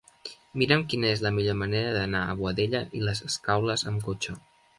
Mira'm 0.61 0.85
quina 0.93 1.11
és 1.17 1.21
la 1.25 1.31
millor 1.35 1.57
manera 1.59 1.91
d'anar 1.97 2.23
a 2.31 2.39
Boadella 2.41 2.83
i 3.01 3.03
les 3.11 3.23
Escaules 3.29 3.87
amb 3.95 4.09
cotxe. 4.11 4.37